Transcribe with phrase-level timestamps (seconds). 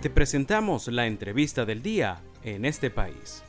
[0.00, 3.44] Te presentamos la entrevista del día en este país.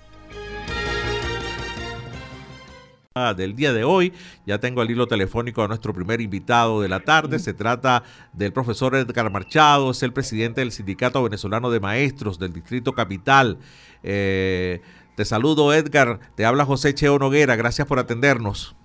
[3.36, 4.14] del día de hoy.
[4.46, 7.38] Ya tengo el hilo telefónico a nuestro primer invitado de la tarde.
[7.38, 12.54] Se trata del profesor Edgar Marchado, es el presidente del Sindicato Venezolano de Maestros del
[12.54, 13.58] Distrito Capital.
[14.04, 14.80] Eh,
[15.16, 18.76] te saludo Edgar, te habla José Cheo Noguera, gracias por atendernos.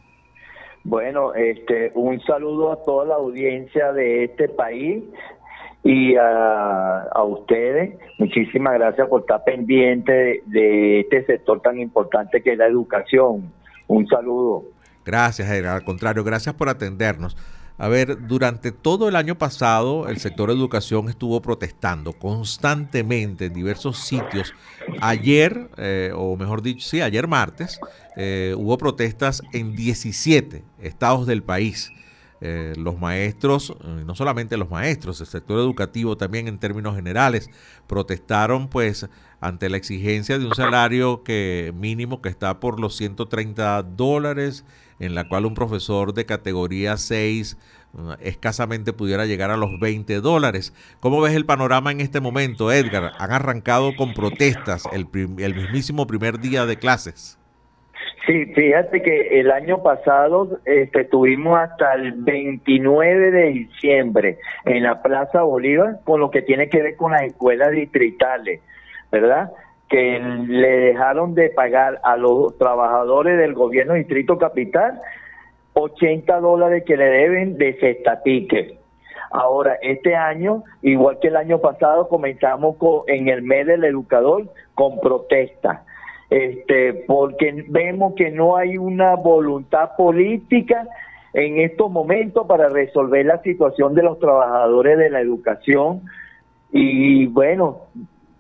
[0.83, 5.03] Bueno, este, un saludo a toda la audiencia de este país
[5.85, 7.97] y a, ustedes.
[8.19, 13.53] Muchísimas gracias por estar pendiente de, este sector tan importante que es la educación.
[13.87, 14.65] Un saludo.
[15.05, 15.49] Gracias.
[15.51, 17.37] Al contrario, gracias por atendernos.
[17.77, 23.99] A ver, durante todo el año pasado el sector educación estuvo protestando constantemente en diversos
[23.99, 24.55] sitios.
[25.01, 27.81] Ayer, eh, o mejor dicho, sí, ayer martes,
[28.17, 31.91] eh, hubo protestas en 17 estados del país.
[32.47, 37.49] Eh, los maestros, no solamente los maestros, el sector educativo también en términos generales,
[37.87, 39.09] protestaron pues
[39.41, 44.67] ante la exigencia de un salario que mínimo que está por los 130 dólares,
[44.99, 47.57] en la cual un profesor de categoría 6
[47.95, 50.75] uh, escasamente pudiera llegar a los 20 dólares.
[51.01, 53.13] ¿Cómo ves el panorama en este momento, Edgar?
[53.19, 57.39] Han arrancado con protestas el, el mismísimo primer día de clases.
[58.27, 65.03] Sí, fíjate que el año pasado este, estuvimos hasta el 29 de diciembre en la
[65.03, 68.61] Plaza Bolívar con lo que tiene que ver con las escuelas distritales,
[69.13, 69.53] ¿verdad?
[69.89, 75.01] Que le dejaron de pagar a los trabajadores del gobierno Distrito Capital
[75.75, 78.79] 80 dólares que le deben de cestatique.
[79.31, 84.49] Ahora, este año, igual que el año pasado, comenzamos con, en el mes del educador
[84.75, 85.81] con protestas
[86.31, 90.87] este, porque vemos que no hay una voluntad política
[91.33, 96.03] en estos momentos para resolver la situación de los trabajadores de la educación
[96.71, 97.83] y bueno,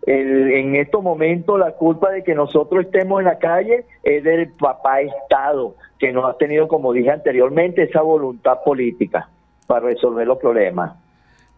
[0.06, 5.00] en estos momentos la culpa de que nosotros estemos en la calle es del papá
[5.00, 9.28] Estado, que no ha tenido, como dije anteriormente, esa voluntad política
[9.66, 11.03] para resolver los problemas.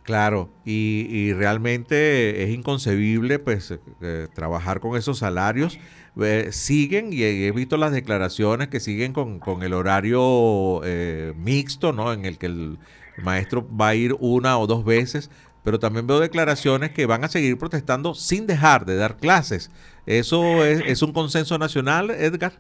[0.07, 5.81] Claro, y, realmente es inconcebible pues eh, trabajar con esos salarios.
[6.23, 12.13] Eh, siguen, y he visto las declaraciones que siguen con, el horario eh, mixto, ¿no?
[12.13, 12.79] En el que el
[13.17, 15.29] maestro va a ir una o dos veces,
[15.65, 19.73] pero también veo declaraciones que van a seguir protestando sin dejar de dar clases.
[20.07, 22.53] ¿Eso es un consenso nacional, Edgar?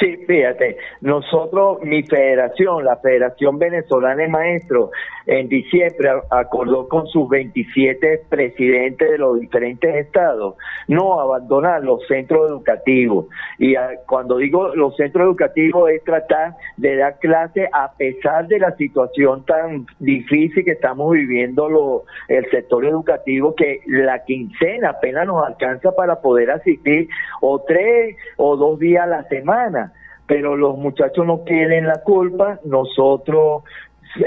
[0.00, 4.90] Sí, fíjate, nosotros, mi federación, la Federación Venezolana de Maestros,
[5.26, 10.54] en diciembre acordó con sus 27 presidentes de los diferentes estados.
[10.86, 13.26] No abandonar los centros educativos.
[13.58, 13.74] Y
[14.06, 19.44] cuando digo los centros educativos es tratar de dar clase a pesar de la situación
[19.44, 25.92] tan difícil que estamos viviendo lo, el sector educativo, que la quincena apenas nos alcanza
[25.92, 27.08] para poder asistir
[27.40, 29.92] o tres o dos días a la semana.
[30.26, 33.62] Pero los muchachos no quieren la culpa, nosotros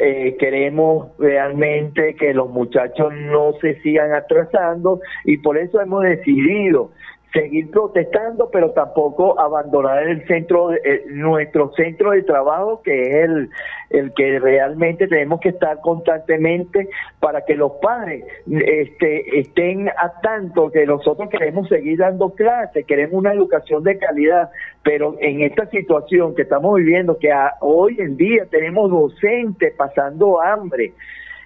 [0.02, 6.92] eh, queremos realmente que los muchachos no se sigan atrasando y por eso hemos decidido
[7.34, 13.50] seguir protestando, pero tampoco abandonar el centro, eh, nuestro centro de trabajo, que es el,
[13.90, 16.90] el que realmente tenemos que estar constantemente
[17.20, 23.16] para que los padres este, estén a tanto que nosotros queremos seguir dando clases, queremos
[23.16, 24.50] una educación de calidad,
[24.84, 30.94] pero en esta situación que estamos viviendo, que hoy en día tenemos docentes pasando hambre,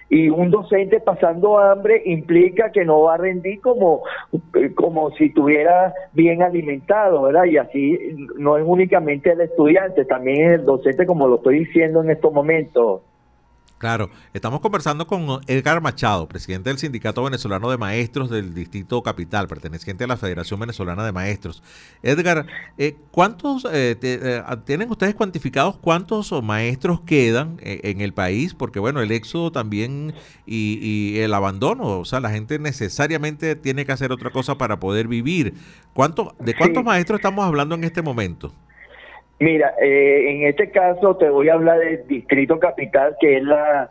[0.08, 4.02] y un docente pasando hambre implica que no va a rendir como,
[4.74, 7.44] como si estuviera bien alimentado, ¿verdad?
[7.44, 7.98] Y así
[8.36, 13.02] no es únicamente el estudiante, también el docente, como lo estoy diciendo en estos momentos.
[13.84, 19.46] Claro, estamos conversando con Edgar Machado, presidente del Sindicato Venezolano de Maestros del Distrito Capital,
[19.46, 21.62] perteneciente a la Federación Venezolana de Maestros.
[22.02, 22.46] Edgar,
[22.78, 28.54] eh, ¿cuántos eh, eh, tienen ustedes cuantificados cuántos maestros quedan en el país?
[28.54, 30.14] Porque bueno, el éxodo también
[30.46, 34.80] y, y, el abandono, o sea, la gente necesariamente tiene que hacer otra cosa para
[34.80, 35.52] poder vivir.
[35.92, 38.50] ¿Cuánto, ¿De cuántos maestros estamos hablando en este momento?
[39.40, 43.88] Mira, eh, en este caso te voy a hablar del Distrito Capital, que es la,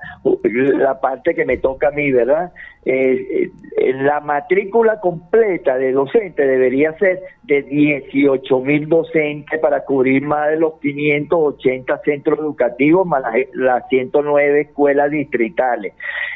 [0.54, 2.54] la parte que me toca a mí, ¿verdad?
[2.86, 10.22] Eh, eh, la matrícula completa de docentes debería ser de 18 mil docentes para cubrir
[10.24, 13.22] más de los 580 centros educativos, más
[13.54, 15.94] las, 109 escuelas distritales.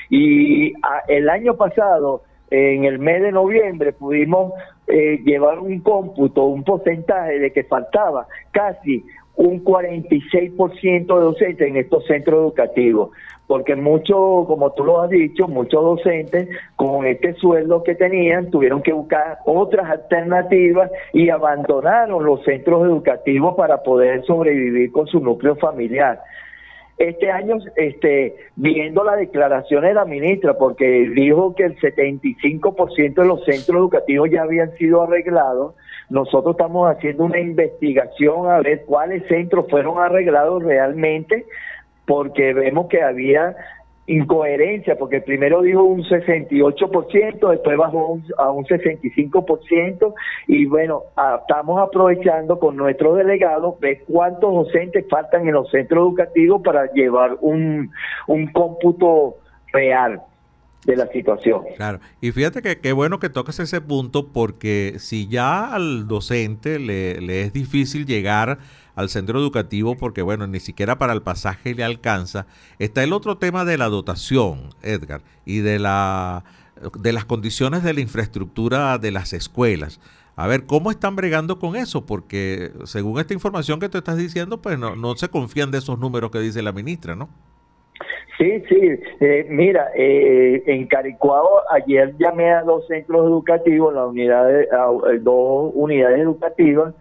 [0.10, 4.54] Y ah, el año pasado en el mes de noviembre pudimos
[4.88, 9.04] eh, llevar un cómputo, un porcentaje de que faltaba casi
[9.36, 13.12] un 46% de docentes en estos centros educativos.
[13.46, 18.82] porque muchos, como tú lo has dicho, muchos docentes con este sueldo que tenían tuvieron
[18.82, 25.56] que buscar otras alternativas y abandonaron los centros educativos para poder sobrevivir con su núcleo
[25.56, 26.20] familiar.
[26.98, 33.26] Este año, este, viendo la declaración de la ministra, porque dijo que el 75% de
[33.26, 35.76] los centros educativos ya habían sido arreglados,
[36.10, 41.46] nosotros estamos haciendo una investigación a ver cuáles centros fueron arreglados realmente
[42.08, 43.56] porque vemos que había
[44.08, 50.14] incoherencia, porque primero dijo un 68%, después bajó a un 65%,
[50.48, 51.04] y bueno,
[51.42, 57.38] estamos aprovechando con nuestros delegados ver cuántos docentes faltan en los centros educativos para llevar
[57.42, 57.92] un,
[58.28, 59.36] un cómputo
[59.74, 60.22] real
[60.86, 61.64] de la situación.
[61.76, 66.80] Claro, y fíjate que qué bueno que toques ese punto porque si ya al docente
[66.80, 68.58] le, le es difícil llegar
[68.98, 72.48] al centro educativo porque, bueno, ni siquiera para el pasaje le alcanza.
[72.80, 76.44] Está el otro tema de la dotación, Edgar, y de, la,
[77.00, 80.02] de las condiciones de la infraestructura de las escuelas.
[80.36, 82.08] A ver, ¿cómo están bregando con eso?
[82.08, 86.00] Porque según esta información que tú estás diciendo, pues no, no se confían de esos
[86.00, 87.30] números que dice la ministra, ¿no?
[88.40, 89.00] Sí, sí.
[89.20, 94.88] Eh, mira, eh, en Caricuado ayer llamé a dos centros educativos, la unidad a
[95.22, 96.96] dos unidades educativas,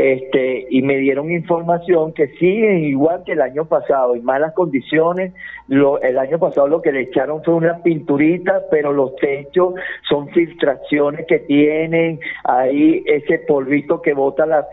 [0.00, 5.34] este, y me dieron información que siguen igual que el año pasado, en malas condiciones.
[5.66, 9.74] Lo, el año pasado lo que le echaron fue una pinturita, pero los techos
[10.08, 14.66] son filtraciones que tienen, ahí ese polvito que bota las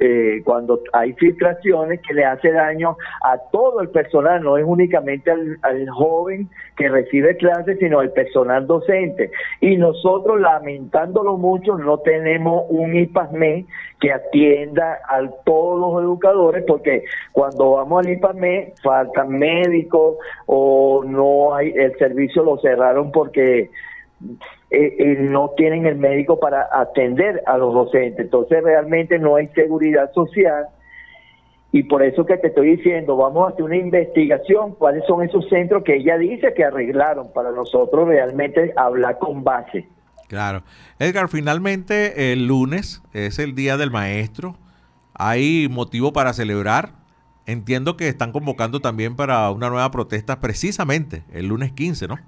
[0.00, 5.30] eh, cuando hay filtraciones que le hace daño a todo el personal, no es únicamente
[5.30, 9.30] al, al joven que recibe clases, sino al personal docente.
[9.60, 13.66] Y nosotros, lamentándolo mucho, no tenemos un IPASME
[14.04, 21.54] que atienda a todos los educadores, porque cuando vamos al IPAME faltan médicos o no
[21.54, 23.70] hay, el servicio lo cerraron porque eh,
[24.70, 28.26] eh, no tienen el médico para atender a los docentes.
[28.26, 30.66] Entonces realmente no hay seguridad social
[31.72, 35.48] y por eso que te estoy diciendo, vamos a hacer una investigación, cuáles son esos
[35.48, 39.86] centros que ella dice que arreglaron para nosotros realmente hablar con base.
[40.28, 40.62] Claro.
[40.98, 44.56] Edgar, finalmente el lunes es el Día del Maestro.
[45.14, 46.90] ¿Hay motivo para celebrar?
[47.46, 52.18] Entiendo que están convocando también para una nueva protesta precisamente el lunes 15, ¿no?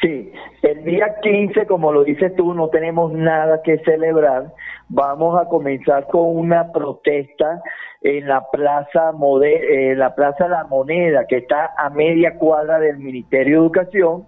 [0.00, 0.32] Sí,
[0.62, 4.52] el día 15, como lo dices tú, no tenemos nada que celebrar.
[4.88, 7.62] Vamos a comenzar con una protesta
[8.00, 9.12] en la plaza
[9.42, 14.24] eh, la plaza La Moneda, que está a media cuadra del Ministerio de Educación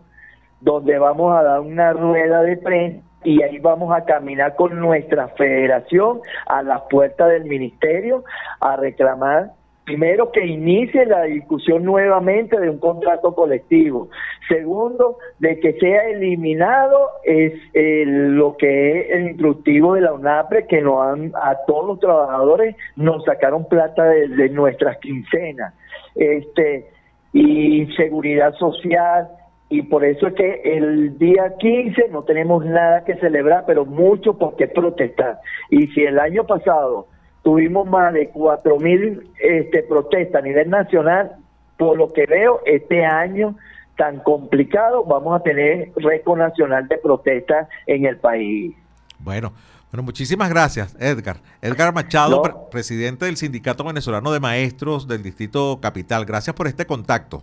[0.62, 5.28] donde vamos a dar una rueda de prensa y ahí vamos a caminar con nuestra
[5.28, 8.24] federación a las puertas del ministerio
[8.60, 9.52] a reclamar
[9.84, 14.10] Primero, que inicie la discusión nuevamente de un contrato colectivo.
[14.46, 20.80] Segundo, de que sea eliminado es lo que es el instructivo de la UNAPRE, que
[20.80, 25.74] nos han, a todos los trabajadores nos sacaron plata de, de nuestras quincenas.
[26.14, 26.88] Este,
[27.32, 29.28] y seguridad social,
[29.72, 34.36] y por eso es que el día 15 no tenemos nada que celebrar, pero mucho
[34.36, 35.38] porque protestar.
[35.70, 37.06] Y si el año pasado
[37.42, 41.32] tuvimos más de 4.000 este, protestas a nivel nacional,
[41.78, 43.56] por lo que veo, este año
[43.96, 48.76] tan complicado, vamos a tener récord nacional de protestas en el país.
[49.20, 49.54] Bueno,
[49.90, 51.38] bueno, muchísimas gracias, Edgar.
[51.62, 56.26] Edgar Machado, presidente del Sindicato Venezolano de Maestros del Distrito Capital.
[56.26, 57.42] Gracias por este contacto.